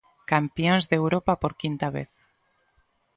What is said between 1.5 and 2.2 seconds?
quinta vez.